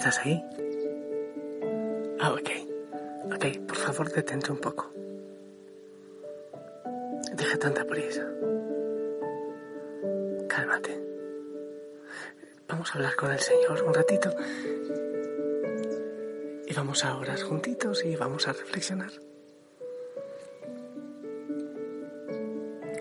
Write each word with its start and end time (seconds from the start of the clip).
¿Estás 0.00 0.18
ahí? 0.24 0.42
Ah, 2.20 2.32
ok. 2.32 2.48
Ok, 3.34 3.66
por 3.68 3.76
favor 3.76 4.10
detente 4.10 4.50
un 4.50 4.56
poco. 4.56 4.90
Deja 7.34 7.58
tanta 7.58 7.84
prisa. 7.84 8.26
Cálmate. 10.48 10.98
Vamos 12.66 12.90
a 12.90 12.94
hablar 12.94 13.14
con 13.14 13.30
el 13.30 13.40
Señor 13.40 13.82
un 13.82 13.92
ratito. 13.92 14.34
Y 16.66 16.72
vamos 16.72 17.04
a 17.04 17.18
orar 17.18 17.38
juntitos 17.42 18.02
y 18.02 18.16
vamos 18.16 18.48
a 18.48 18.54
reflexionar. 18.54 19.12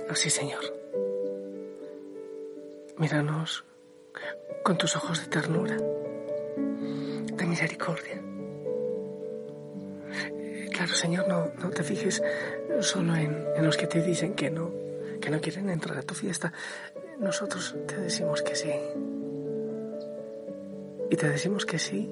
Así, 0.09 0.29
Señor. 0.29 0.65
Míranos 2.97 3.63
con 4.63 4.77
tus 4.77 4.97
ojos 4.97 5.21
de 5.21 5.27
ternura, 5.27 5.77
misericordia. 7.59 8.21
Claro, 10.71 10.93
Señor, 10.93 11.27
no, 11.27 11.51
no 11.61 11.69
te 11.71 11.83
fijes 11.83 12.23
solo 12.79 13.15
en, 13.17 13.45
en, 13.55 13.65
los 13.65 13.75
que 13.75 13.85
te 13.85 14.01
dicen 14.01 14.33
que 14.33 14.49
no, 14.49 14.71
que 15.19 15.29
no 15.29 15.41
quieren 15.41 15.69
entrar 15.69 15.97
a 15.97 16.01
tu 16.03 16.13
fiesta. 16.13 16.53
Nosotros 17.19 17.75
te 17.85 17.97
decimos 17.97 18.41
que 18.41 18.55
sí. 18.55 18.71
Y 21.09 21.15
te 21.17 21.27
decimos 21.27 21.65
que 21.65 21.79
sí, 21.79 22.09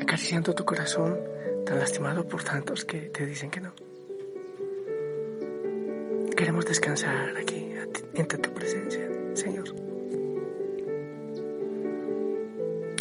acariciando 0.00 0.52
tu 0.52 0.64
corazón 0.64 1.20
tan 1.64 1.78
lastimado 1.78 2.26
por 2.26 2.42
tantos 2.42 2.84
que 2.84 3.02
te 3.02 3.26
dicen 3.26 3.50
que 3.50 3.60
no. 3.60 3.72
Queremos 6.36 6.66
descansar 6.66 7.36
aquí 7.36 7.72
entre 8.14 8.38
tu 8.38 8.52
presencia, 8.52 9.08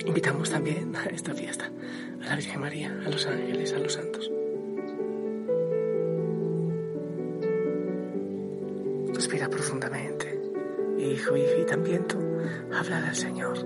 Invitamos 0.06 0.50
también 0.50 0.95
a 0.95 1.06
esta 1.06 1.34
fiesta 1.34 1.70
a 2.22 2.25
la 2.30 2.36
Virgen 2.36 2.61
María, 2.61 3.02
a 3.06 3.09
los 3.09 3.25
ángeles, 3.28 3.73
a 3.73 3.80
los 3.80 3.94
santos. 3.94 4.31
Respira 9.14 9.49
profundamente, 9.49 10.39
hijo, 10.98 11.36
y 11.38 11.65
también 11.65 12.05
tú 12.08 12.17
habla 12.73 13.08
al 13.08 13.15
Señor. 13.15 13.58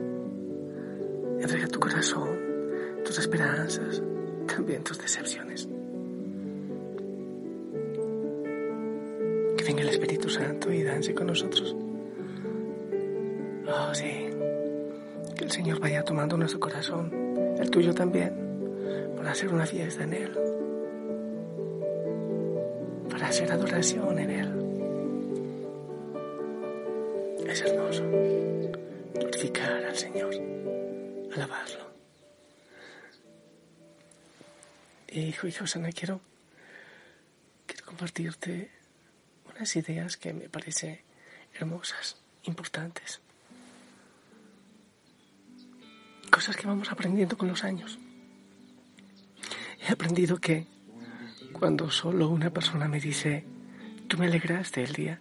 Entrega 1.39 1.67
tu 1.67 1.79
corazón, 1.79 2.37
tus 3.03 3.17
esperanzas, 3.19 4.01
también 4.47 4.83
tus 4.83 4.97
decepciones. 4.97 5.67
Que 9.57 9.63
venga 9.63 9.81
el 9.81 9.89
Espíritu 9.89 10.29
Santo 10.29 10.71
y 10.71 10.83
dance 10.83 11.13
con 11.13 11.27
nosotros. 11.27 11.75
Oh, 13.67 13.93
sí. 13.93 14.28
El 15.49 15.55
Señor 15.55 15.79
vaya 15.79 16.03
tomando 16.03 16.37
nuestro 16.37 16.59
corazón, 16.59 17.11
el 17.59 17.71
tuyo 17.71 17.91
también, 17.91 18.31
para 19.17 19.31
hacer 19.31 19.51
una 19.51 19.65
fiesta 19.65 20.03
en 20.03 20.13
Él. 20.13 20.31
Para 23.09 23.29
hacer 23.29 23.51
adoración 23.51 24.19
en 24.19 24.29
Él. 24.29 24.49
Es 27.47 27.61
hermoso 27.61 28.03
glorificar 29.15 29.85
al 29.85 29.97
Señor, 29.97 30.35
alabarlo. 31.33 31.93
Hijo 35.07 35.47
y 35.47 35.51
Josana, 35.51 35.89
quiero, 35.91 36.21
quiero 37.65 37.85
compartirte 37.87 38.69
unas 39.49 39.75
ideas 39.75 40.15
que 40.15 40.31
me 40.31 40.47
parecen 40.47 40.99
hermosas, 41.55 42.17
importantes. 42.43 43.19
Cosas 46.39 46.55
que 46.55 46.67
vamos 46.67 46.89
aprendiendo 46.89 47.37
con 47.37 47.49
los 47.49 47.65
años. 47.65 47.99
He 49.85 49.91
aprendido 49.91 50.37
que 50.37 50.67
cuando 51.51 51.91
solo 51.91 52.29
una 52.29 52.49
persona 52.49 52.87
me 52.87 53.01
dice, 53.01 53.43
tú 54.07 54.17
me 54.17 54.27
alegraste 54.27 54.81
el 54.81 54.93
día, 54.93 55.19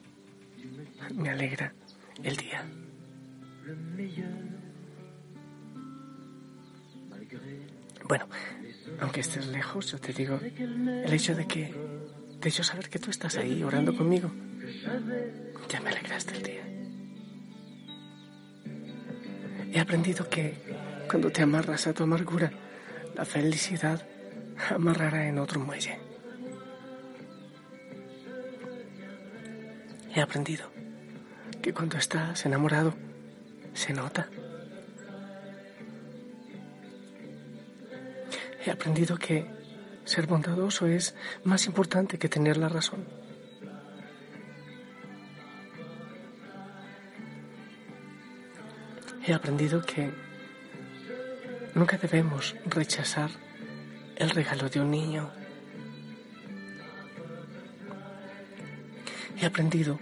me 1.16 1.30
alegra 1.30 1.74
el 2.22 2.36
día. 2.36 2.64
Bueno, 8.06 8.28
aunque 9.00 9.18
estés 9.18 9.48
lejos, 9.48 9.90
yo 9.90 9.98
te 9.98 10.12
digo, 10.12 10.38
el 10.40 11.12
hecho 11.12 11.34
de 11.34 11.48
que, 11.48 11.74
de 12.40 12.48
yo 12.50 12.62
saber 12.62 12.88
que 12.88 13.00
tú 13.00 13.10
estás 13.10 13.36
ahí 13.38 13.64
orando 13.64 13.92
conmigo, 13.96 14.30
ya 15.68 15.80
me 15.80 15.90
alegraste 15.90 16.36
el 16.36 16.42
día. 16.44 16.64
He 19.72 19.80
aprendido 19.80 20.28
que 20.30 20.87
cuando 21.08 21.30
te 21.30 21.42
amarras 21.42 21.86
a 21.86 21.94
tu 21.94 22.02
amargura, 22.02 22.52
la 23.14 23.24
felicidad 23.24 24.06
amarrará 24.70 25.26
en 25.26 25.38
otro 25.38 25.58
muelle. 25.58 25.98
He 30.14 30.20
aprendido 30.20 30.70
que 31.62 31.72
cuando 31.72 31.96
estás 31.96 32.44
enamorado, 32.44 32.94
se 33.72 33.92
nota. 33.92 34.28
He 38.64 38.70
aprendido 38.70 39.16
que 39.16 39.46
ser 40.04 40.26
bondadoso 40.26 40.86
es 40.86 41.14
más 41.44 41.66
importante 41.66 42.18
que 42.18 42.28
tener 42.28 42.56
la 42.56 42.68
razón. 42.68 43.06
He 49.26 49.32
aprendido 49.32 49.82
que 49.82 50.27
nunca 51.78 51.96
debemos 51.96 52.56
rechazar 52.66 53.30
el 54.16 54.30
regalo 54.30 54.68
de 54.68 54.80
un 54.80 54.90
niño. 54.90 55.30
He 59.40 59.46
aprendido 59.46 59.98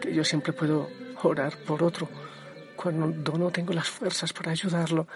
que 0.00 0.14
yo 0.14 0.24
siempre 0.24 0.54
puedo 0.54 0.88
orar 1.22 1.58
por 1.64 1.82
otro 1.82 2.08
cuando 2.74 3.36
no 3.36 3.50
tengo 3.50 3.74
las 3.74 3.88
fuerzas 3.88 4.32
para 4.32 4.52
ayudarlo 4.52 5.06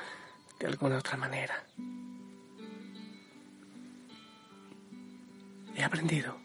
de 0.59 0.67
alguna 0.67 0.99
otra 0.99 1.17
manera. 1.17 1.65
He 5.75 5.83
aprendido 5.83 6.37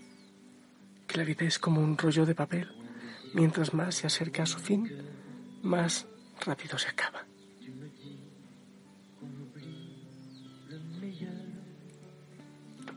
que 1.08 1.18
la 1.18 1.26
vida 1.26 1.46
es 1.46 1.60
como 1.60 1.82
un 1.82 1.98
rollo 1.98 2.26
de 2.26 2.36
papel. 2.36 2.72
Mientras 3.34 3.74
más 3.74 3.96
se 3.96 4.08
acerca 4.08 4.44
a 4.44 4.46
su 4.46 4.60
fin, 4.60 4.90
más 5.62 6.06
rápido 6.46 6.78
se 6.78 6.88
acaba. 6.88 7.26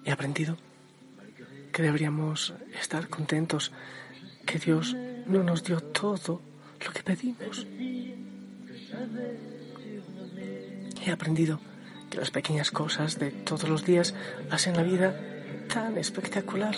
He 0.09 0.11
aprendido 0.11 0.57
que 1.71 1.83
deberíamos 1.83 2.55
estar 2.81 3.09
contentos, 3.09 3.73
que 4.47 4.59
Dios 4.59 4.97
no 5.27 5.43
nos 5.43 5.65
dio 5.65 5.81
todo 5.81 6.41
lo 6.83 6.91
que 6.95 7.03
pedimos. 7.03 7.67
He 11.05 11.11
aprendido 11.11 11.61
que 12.09 12.17
las 12.17 12.31
pequeñas 12.31 12.71
cosas 12.71 13.19
de 13.19 13.33
todos 13.33 13.69
los 13.69 13.85
días 13.85 14.15
hacen 14.51 14.79
la 14.79 14.83
vida 14.83 15.15
tan 15.69 15.99
espectacular. 15.99 16.75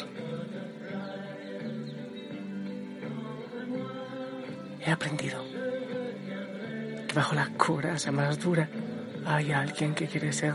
He 4.84 4.90
aprendido 4.90 5.44
que 7.06 7.14
bajo 7.14 7.36
la 7.36 7.48
coraza 7.56 8.10
más 8.10 8.40
dura 8.40 8.68
hay 9.24 9.52
alguien 9.52 9.94
que 9.94 10.08
quiere 10.08 10.32
ser 10.32 10.54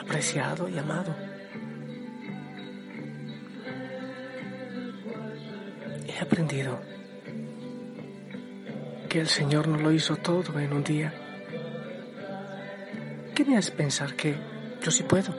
apreciado 0.00 0.70
y 0.70 0.78
amado. 0.78 1.35
He 6.16 6.22
aprendido 6.22 6.80
que 9.10 9.20
el 9.20 9.28
Señor 9.28 9.68
no 9.68 9.76
lo 9.76 9.92
hizo 9.92 10.16
todo 10.16 10.58
en 10.58 10.72
un 10.72 10.82
día. 10.82 11.12
¿Qué 13.34 13.44
me 13.44 13.58
hace 13.58 13.72
pensar 13.72 14.16
que 14.16 14.34
yo 14.80 14.90
sí 14.90 15.02
puedo? 15.02 15.34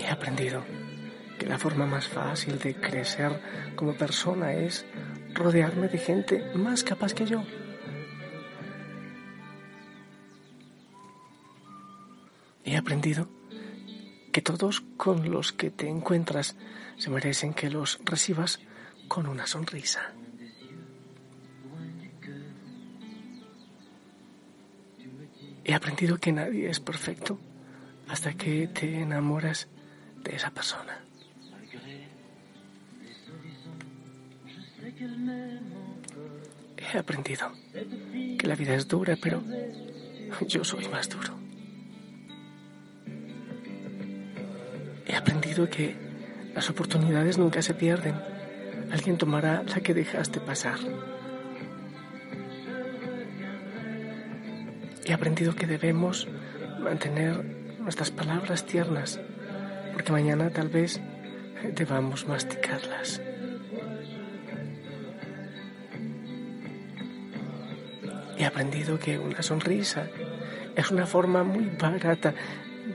He 0.00 0.08
aprendido 0.08 0.64
que 1.38 1.46
la 1.46 1.58
forma 1.58 1.84
más 1.84 2.08
fácil 2.08 2.58
de 2.58 2.74
crecer 2.74 3.38
como 3.74 3.92
persona 3.92 4.54
es 4.54 4.86
rodearme 5.34 5.88
de 5.88 5.98
gente 5.98 6.50
más 6.54 6.82
capaz 6.82 7.12
que 7.12 7.26
yo. 7.26 7.44
He 12.64 12.74
aprendido 12.74 13.28
que 14.36 14.42
todos 14.42 14.82
con 14.98 15.30
los 15.30 15.54
que 15.54 15.70
te 15.70 15.88
encuentras 15.88 16.56
se 16.98 17.08
merecen 17.08 17.54
que 17.54 17.70
los 17.70 17.98
recibas 18.04 18.60
con 19.08 19.26
una 19.26 19.46
sonrisa. 19.46 20.12
He 25.64 25.72
aprendido 25.72 26.18
que 26.18 26.32
nadie 26.32 26.68
es 26.68 26.80
perfecto 26.80 27.38
hasta 28.08 28.34
que 28.34 28.68
te 28.68 29.00
enamoras 29.00 29.68
de 30.22 30.36
esa 30.36 30.50
persona. 30.50 31.00
He 36.76 36.98
aprendido 36.98 37.52
que 38.38 38.46
la 38.46 38.54
vida 38.54 38.74
es 38.74 38.86
dura, 38.86 39.16
pero 39.18 39.42
yo 40.46 40.62
soy 40.62 40.86
más 40.88 41.08
duro. 41.08 41.45
He 45.16 45.18
aprendido 45.18 45.66
que 45.70 45.96
las 46.54 46.68
oportunidades 46.68 47.38
nunca 47.38 47.62
se 47.62 47.72
pierden. 47.72 48.16
Alguien 48.92 49.16
tomará 49.16 49.62
la 49.62 49.80
que 49.80 49.94
dejaste 49.94 50.40
pasar. 50.40 50.78
He 55.06 55.14
aprendido 55.14 55.56
que 55.56 55.66
debemos 55.66 56.28
mantener 56.80 57.42
nuestras 57.80 58.10
palabras 58.10 58.66
tiernas, 58.66 59.18
porque 59.94 60.12
mañana 60.12 60.50
tal 60.50 60.68
vez 60.68 61.00
debamos 61.74 62.28
masticarlas. 62.28 63.22
He 68.36 68.44
aprendido 68.44 68.98
que 68.98 69.18
una 69.18 69.40
sonrisa 69.40 70.08
es 70.76 70.90
una 70.90 71.06
forma 71.06 71.42
muy 71.42 71.70
barata 71.80 72.34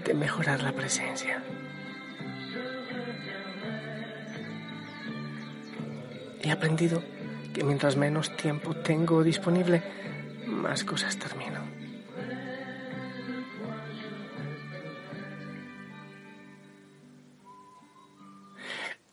de 0.06 0.14
mejorar 0.14 0.62
la 0.62 0.72
presencia. 0.72 1.42
He 6.44 6.50
aprendido 6.52 7.04
que 7.54 7.64
mientras 7.64 7.98
menos 7.98 8.36
tiempo 8.36 8.76
tengo 8.76 9.24
disponible, 9.24 9.84
más 10.48 10.84
cosas 10.84 11.18
termino. 11.18 11.62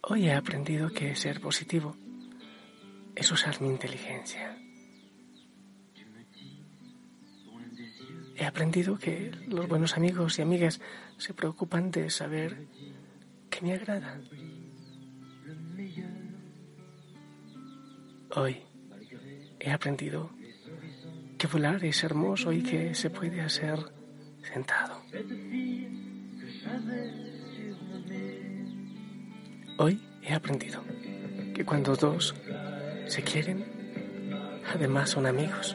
Hoy 0.00 0.26
he 0.26 0.32
aprendido 0.32 0.90
que 0.90 1.14
ser 1.14 1.40
positivo 1.40 1.94
es 3.14 3.30
usar 3.30 3.60
mi 3.60 3.68
inteligencia. 3.68 4.56
He 8.36 8.46
aprendido 8.46 8.98
que 8.98 9.32
los 9.48 9.68
buenos 9.68 9.98
amigos 9.98 10.38
y 10.38 10.42
amigas 10.42 10.80
se 11.18 11.34
preocupan 11.34 11.90
de 11.90 12.08
saber 12.08 12.68
qué 13.50 13.60
me 13.60 13.74
agrada. 13.74 14.18
Hoy 18.34 18.58
he 19.58 19.70
aprendido 19.70 20.30
que 21.38 21.46
volar 21.46 21.82
es 21.84 22.04
hermoso 22.04 22.52
y 22.52 22.62
que 22.62 22.94
se 22.94 23.08
puede 23.08 23.40
hacer 23.40 23.78
sentado. 24.42 25.00
Hoy 29.78 30.00
he 30.22 30.34
aprendido 30.34 30.82
que 31.54 31.64
cuando 31.64 31.96
dos 31.96 32.34
se 33.06 33.22
quieren, 33.22 33.64
además 34.74 35.10
son 35.10 35.26
amigos. 35.26 35.74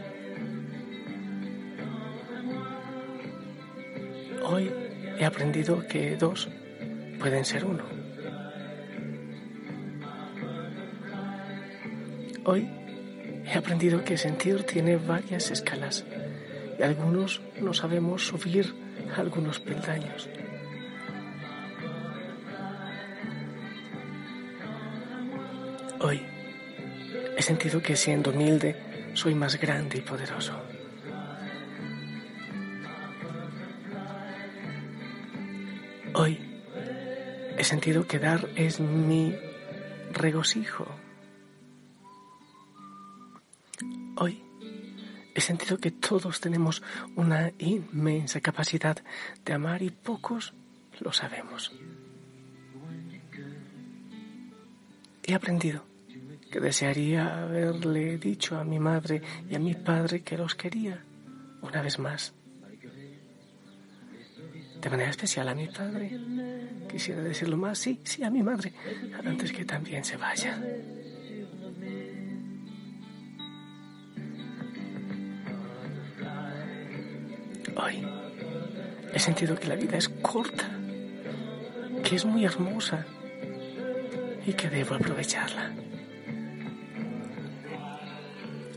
Hoy 4.44 4.72
he 5.18 5.26
aprendido 5.26 5.88
que 5.88 6.16
dos 6.18 6.50
pueden 7.20 7.46
ser 7.46 7.66
uno. 7.66 8.03
Hoy 12.46 12.70
he 13.46 13.58
aprendido 13.58 14.04
que 14.04 14.18
sentir 14.18 14.64
tiene 14.64 14.98
varias 14.98 15.50
escalas 15.50 16.04
y 16.78 16.84
algunos 16.84 17.42
no 17.62 17.74
sabemos 17.74 18.28
subir 18.28 18.74
algunos 19.16 19.60
peldaños. 19.60 20.30
Hoy 26.02 26.22
he 27.38 27.42
sentido 27.42 27.82
que 27.82 27.96
siendo 27.96 28.32
humilde 28.32 28.76
soy 29.14 29.36
más 29.36 29.58
grande 29.58 30.00
y 30.00 30.02
poderoso. 30.02 30.54
Hoy 36.14 36.40
he 37.58 37.64
sentido 37.64 38.06
que 38.06 38.20
dar 38.20 38.50
es 38.58 38.82
mi 38.82 39.34
regocijo. 40.12 41.03
He 45.36 45.42
sentido 45.42 45.78
que 45.78 45.92
todos 45.92 46.40
tenemos 46.40 46.84
una 47.16 47.52
inmensa 47.60 48.42
capacidad 48.42 48.98
de 49.46 49.54
amar 49.54 49.82
y 49.82 49.90
pocos 49.90 50.54
lo 51.00 51.12
sabemos. 51.12 51.72
He 55.24 55.34
aprendido 55.34 55.86
que 56.52 56.60
desearía 56.60 57.44
haberle 57.44 58.18
dicho 58.18 58.58
a 58.58 58.64
mi 58.64 58.80
madre 58.80 59.22
y 59.50 59.56
a 59.56 59.60
mi 59.60 59.74
padre 59.74 60.22
que 60.22 60.38
los 60.38 60.54
quería 60.54 61.04
una 61.62 61.82
vez 61.82 61.98
más 61.98 62.34
de 64.84 64.90
manera 64.90 65.10
especial 65.10 65.48
a 65.48 65.56
mi 65.56 65.68
padre. 65.68 66.20
Quisiera 66.92 67.22
decirlo 67.22 67.56
más, 67.56 67.80
sí, 67.80 68.02
sí, 68.04 68.22
a 68.22 68.30
mi 68.30 68.44
madre, 68.44 68.74
antes 69.24 69.54
que 69.54 69.64
también 69.64 70.04
se 70.04 70.18
vaya. 70.18 70.62
Hoy 77.76 78.06
he 79.14 79.20
sentido 79.20 79.56
que 79.56 79.68
la 79.68 79.76
vida 79.76 79.98
es 79.98 80.10
corta, 80.10 80.70
que 82.04 82.16
es 82.16 82.26
muy 82.26 82.46
hermosa 82.46 83.06
y 84.46 84.54
que 84.54 84.70
debo 84.70 84.96
aprovecharla. 84.96 85.72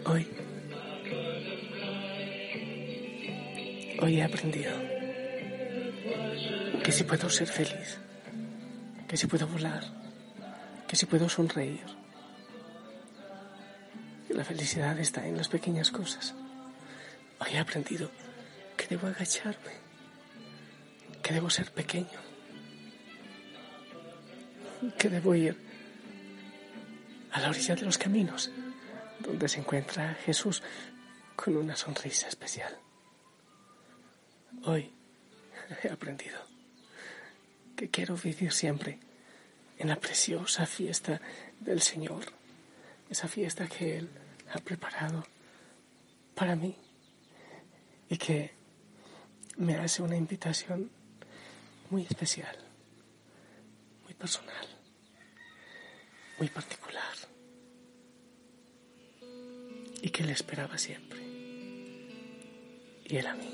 Hoy, 0.06 0.26
hoy 4.00 4.20
he 4.20 4.22
aprendido 4.22 4.72
que 6.82 6.92
si 6.92 7.04
puedo 7.04 7.28
ser 7.28 7.48
feliz, 7.48 7.98
que 9.08 9.16
si 9.16 9.26
puedo 9.26 9.46
volar, 9.46 9.82
que 10.86 10.96
si 10.96 11.06
puedo 11.06 11.28
sonreír. 11.28 11.84
Que 14.28 14.34
la 14.34 14.44
felicidad 14.44 14.98
está 14.98 15.26
en 15.26 15.36
las 15.36 15.48
pequeñas 15.48 15.90
cosas. 15.90 16.34
Hoy 17.40 17.54
he 17.54 17.58
aprendido 17.58 18.10
que 18.86 18.94
debo 18.94 19.08
agacharme, 19.08 19.72
que 21.20 21.34
debo 21.34 21.50
ser 21.50 21.72
pequeño, 21.72 22.20
que 24.96 25.08
debo 25.08 25.34
ir 25.34 25.56
a 27.32 27.40
la 27.40 27.50
orilla 27.50 27.74
de 27.74 27.82
los 27.82 27.98
caminos 27.98 28.52
donde 29.18 29.48
se 29.48 29.58
encuentra 29.58 30.14
Jesús 30.24 30.62
con 31.34 31.56
una 31.56 31.74
sonrisa 31.74 32.28
especial. 32.28 32.78
Hoy 34.62 34.92
he 35.82 35.88
aprendido 35.88 36.38
que 37.74 37.90
quiero 37.90 38.16
vivir 38.16 38.52
siempre 38.52 39.00
en 39.78 39.88
la 39.88 39.96
preciosa 39.96 40.64
fiesta 40.64 41.20
del 41.58 41.82
Señor, 41.82 42.24
esa 43.10 43.26
fiesta 43.26 43.66
que 43.66 43.98
Él 43.98 44.08
ha 44.54 44.58
preparado 44.60 45.26
para 46.36 46.54
mí 46.54 46.76
y 48.08 48.16
que 48.16 48.55
me 49.56 49.76
hace 49.76 50.02
una 50.02 50.16
invitación 50.16 50.90
muy 51.90 52.02
especial, 52.02 52.56
muy 54.04 54.14
personal, 54.14 54.66
muy 56.38 56.48
particular. 56.48 56.86
y 60.06 60.10
que 60.10 60.22
le 60.22 60.32
esperaba 60.32 60.78
siempre. 60.78 61.18
Y 63.04 63.16
él 63.16 63.26
a 63.26 63.34
mí. 63.34 63.50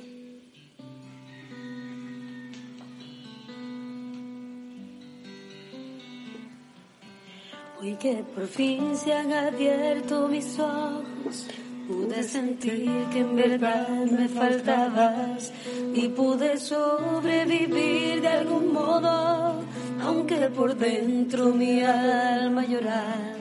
Hoy 7.80 7.96
que 7.96 8.22
por 8.34 8.46
fin 8.46 8.96
se 8.96 9.14
han 9.14 9.32
abierto 9.32 10.28
mis 10.28 10.58
ojos, 10.58 11.48
pude 11.92 12.22
sentir 12.22 12.90
que 13.12 13.20
en 13.20 13.36
verdad 13.36 13.88
me 13.88 14.28
faltabas 14.28 15.52
y 15.94 16.08
pude 16.08 16.58
sobrevivir 16.58 18.22
de 18.22 18.28
algún 18.28 18.72
modo, 18.72 19.62
aunque 20.00 20.36
por 20.58 20.74
dentro 20.74 21.52
mi 21.52 21.82
alma 21.82 22.64
llorara. 22.64 23.36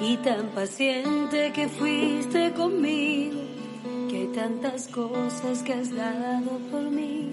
Y 0.00 0.16
tan 0.18 0.46
paciente 0.48 1.52
que 1.52 1.68
fuiste 1.68 2.52
conmigo, 2.52 3.40
que 4.08 4.16
hay 4.22 4.28
tantas 4.28 4.88
cosas 4.88 5.62
que 5.62 5.72
has 5.74 5.94
dado 5.94 6.58
por 6.70 6.82
mí. 6.82 7.32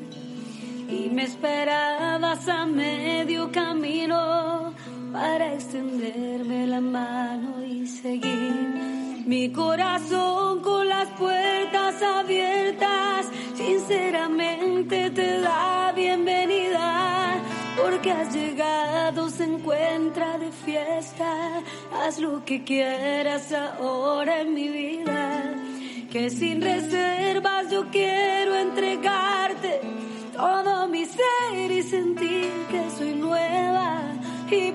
Y 0.90 1.10
me 1.10 1.24
esperabas 1.24 2.48
a 2.48 2.66
medio 2.66 3.52
camino 3.52 4.74
para 5.12 5.54
extenderme 5.54 6.68
la 6.68 6.82
mano 6.82 7.64
y 7.66 7.88
seguir 7.88 8.75
mi 9.26 9.52
corazón 9.52 10.62
con 10.62 10.88
las 10.88 11.08
puertas 11.10 12.02
abiertas. 12.02 13.26
Sinceramente 13.56 15.10
te 15.10 15.40
da 15.40 15.92
bienvenida 15.96 17.36
porque 17.82 18.12
has 18.12 18.34
llegado, 18.34 19.30
se 19.30 19.46
encuentra 19.46 20.38
de 20.38 20.52
fiesta. 20.52 21.62
Haz 21.94 22.20
lo 22.20 22.46
que 22.46 22.64
quieras 22.64 23.52
ahora 23.52 24.42
en 24.42 24.54
mi 24.54 24.68
vida. 24.68 25.54
Que 26.12 26.30
sin 26.30 26.62
reservas 26.62 27.70
yo 27.72 27.90
quiero 27.92 28.56
entregarte 28.56 29.82
todo 30.34 30.88
mi 30.88 31.06
ser 31.06 31.72
y 31.72 31.82
sentir 31.84 32.52
que 32.70 32.90
soy 32.98 33.16
nueva 33.16 34.02
y 34.50 34.72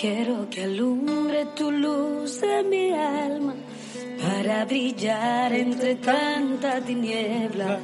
Quiero 0.00 0.48
que 0.48 0.64
alumbre 0.64 1.46
tu 1.54 1.70
luz 1.70 2.42
en 2.42 2.70
mi 2.70 2.90
alma 2.90 3.54
para 4.22 4.64
brillar 4.64 5.52
entre 5.52 5.96
tanta 5.96 6.80
tiniebla. 6.80 7.80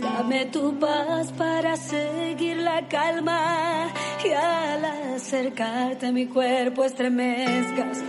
Dame 0.00 0.44
tu 0.46 0.78
paz 0.78 1.32
para 1.32 1.76
seguir 1.76 2.58
la 2.58 2.86
calma 2.86 3.88
y 4.22 4.30
al 4.30 4.84
acercarte 4.84 6.12
mi 6.12 6.26
cuerpo 6.26 6.84
estremezcas. 6.84 8.02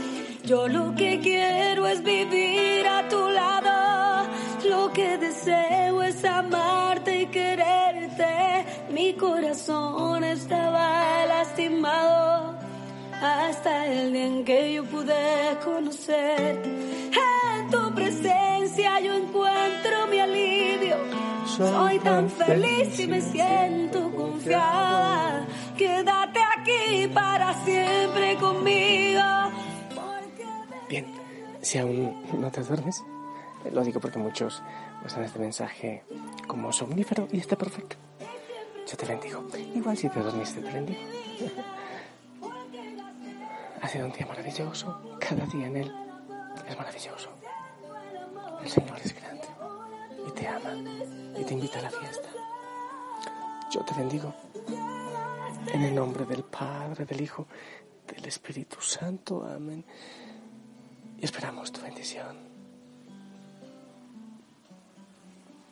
Yo 0.43 0.67
lo 0.67 0.93
que 0.93 1.19
quiero 1.21 1.87
es 1.87 2.03
vivir 2.03 2.85
a 2.87 3.07
tu 3.07 3.29
lado, 3.29 4.27
lo 4.69 4.91
que 4.91 5.17
deseo 5.45 6.01
es 6.03 6.25
amarte 6.25 7.21
y 7.21 7.25
quererte. 7.27 8.65
Mi 8.91 9.13
corazón 9.13 10.23
estaba 10.23 11.25
lastimado 11.27 12.57
hasta 13.21 13.85
el 13.87 14.13
día 14.13 14.25
en 14.25 14.45
que 14.45 14.73
yo 14.73 14.83
pude 14.85 15.57
conocer. 15.63 16.63
En 16.65 17.69
tu 17.69 17.93
presencia 17.93 18.99
yo 18.99 19.13
encuentro 19.13 20.07
mi 20.09 20.19
alivio. 20.19 20.97
Soy 21.45 21.99
tan 21.99 22.29
feliz 22.29 22.99
y 22.99 23.07
me 23.07 23.21
siento 23.21 24.11
confiada. 24.15 25.45
Quédate 25.77 26.39
aquí 26.57 27.07
para 27.13 27.53
siempre 27.63 28.35
conmigo. 28.37 29.21
Bien, 30.89 31.05
si 31.61 31.77
aún 31.77 32.23
no 32.39 32.51
te 32.51 32.61
duermes, 32.61 33.03
lo 33.71 33.83
digo 33.83 33.99
porque 33.99 34.19
muchos 34.19 34.61
usan 35.05 35.23
este 35.23 35.39
mensaje 35.39 36.03
como 36.47 36.71
somnífero 36.73 37.27
y 37.31 37.39
está 37.39 37.55
perfecto. 37.55 37.95
Yo 38.87 38.97
te 38.97 39.05
bendigo. 39.05 39.43
Igual 39.73 39.97
si 39.97 40.09
te 40.09 40.19
dormiste, 40.19 40.61
te 40.61 40.71
bendigo. 40.71 40.99
Ha 43.81 43.87
sido 43.87 44.07
un 44.07 44.13
día 44.13 44.25
maravilloso. 44.25 45.17
Cada 45.19 45.45
día 45.45 45.67
en 45.67 45.77
él 45.77 45.95
es 46.67 46.75
maravilloso. 46.75 47.29
El 48.63 48.67
Señor 48.67 48.97
es 49.03 49.13
grande 49.13 49.47
y 50.27 50.31
te 50.31 50.47
ama 50.47 50.73
y 51.39 51.43
te 51.43 51.53
invita 51.53 51.77
a 51.77 51.81
la 51.83 51.91
fiesta. 51.91 52.27
Yo 53.71 53.81
te 53.81 53.93
bendigo 53.93 54.33
en 55.71 55.83
el 55.83 55.93
nombre 55.93 56.25
del 56.25 56.43
Padre, 56.43 57.05
del 57.05 57.21
Hijo, 57.21 57.45
del 58.07 58.25
Espíritu 58.25 58.81
Santo. 58.81 59.45
Amén. 59.45 59.85
Y 61.19 61.25
esperamos 61.25 61.71
tu 61.71 61.81
bendición. 61.81 62.54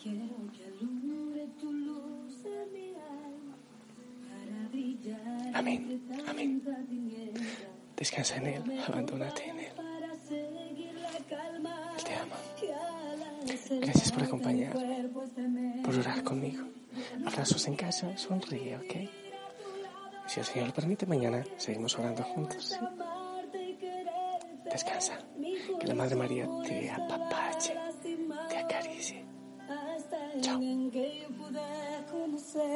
Quiero 0.04 0.36
que 0.52 0.66
alumbre 0.66 1.48
tu 1.62 1.72
luz 1.72 2.46
en 2.46 2.74
mi 2.74 2.90
alma 2.90 3.56
para 4.28 4.68
brillar 4.68 5.56
Amén, 5.56 6.04
amén. 6.28 6.62
Descansa 7.96 8.36
en 8.36 8.48
Él, 8.48 8.84
abandónate 8.86 9.48
en 9.48 9.60
Él. 9.60 9.72
Él 10.30 12.04
te 12.04 12.16
ama. 12.16 12.36
Gracias 13.82 14.12
por 14.12 14.24
acompañar, 14.24 14.74
por 15.84 15.96
orar 15.96 16.24
conmigo. 16.24 16.66
Abrazos 17.26 17.66
en 17.68 17.76
casa, 17.76 18.18
sonríe, 18.18 18.76
¿ok? 18.76 19.10
Si 20.28 20.40
el 20.42 20.46
Señor 20.46 20.68
lo 20.68 20.74
permite, 20.74 21.06
mañana 21.06 21.46
seguimos 21.56 21.98
orando 21.98 22.24
juntos. 22.24 22.78
Descansa. 24.66 25.18
Que 25.80 25.88
la 25.88 25.96
Madre 25.96 26.16
María 26.16 26.48
te 26.66 26.90
apapache, 26.90 27.74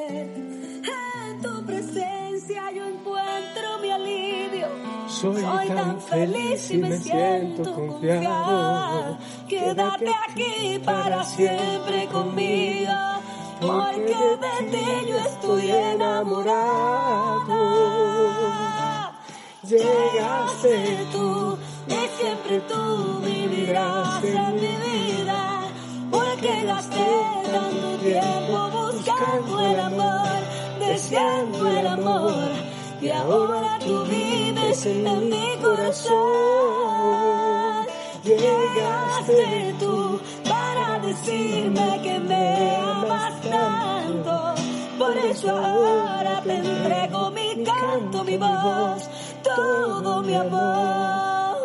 En 0.08 1.42
tu 1.42 1.64
presencia 1.66 2.70
yo 2.72 2.84
encuentro 2.86 3.78
mi 3.82 3.90
alivio. 3.90 4.68
Soy 5.08 5.68
tan 5.68 6.00
feliz 6.00 6.70
y 6.70 6.78
me 6.78 6.98
siento 6.98 7.74
confiada. 7.74 9.18
Quédate 9.48 10.10
aquí 10.28 10.78
para 10.84 11.24
siempre 11.24 12.06
conmigo. 12.06 12.92
Porque 13.60 14.16
de 14.44 14.70
ti 14.70 14.86
yo 15.08 15.18
estoy 15.18 15.70
enamorado. 15.70 17.58
Llegaste 19.64 21.06
tú 21.12 21.58
y 21.88 22.00
siempre 22.16 22.60
tú 22.60 23.20
vivirás 23.20 24.24
en 24.24 24.54
mi 24.54 24.74
vida. 24.86 25.40
Porque 26.10 26.62
gasté 26.64 27.06
tanto 27.52 27.88
tiempo 27.98 28.47
buscando 29.18 29.60
el 29.60 29.80
amor, 29.80 30.38
deseando 30.78 31.66
el 31.68 31.86
amor. 31.86 32.50
Y 33.00 33.10
ahora 33.10 33.78
tú 33.80 34.04
vives 34.04 34.86
en 34.86 35.28
mi 35.28 35.56
corazón. 35.62 36.16
Llegaste 38.24 39.74
tú 39.78 40.20
para 40.48 40.98
decirme 41.00 42.00
que 42.02 42.20
me 42.20 42.76
amas 42.76 43.40
tanto. 43.42 44.54
por 44.98 45.16
eso 45.16 45.50
ahora 45.56 46.40
te 46.42 46.56
entrego 46.56 47.30
mi 47.30 47.64
canto, 47.64 48.24
mi 48.24 48.36
voz, 48.36 49.08
todo 49.42 50.22
mi 50.22 50.34
amor. 50.34 51.58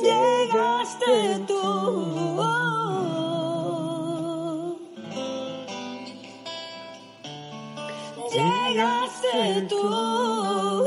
Llegaste 0.00 1.44
tú. 1.46 2.25
Llegaste 8.30 9.66
tú. 9.68 10.86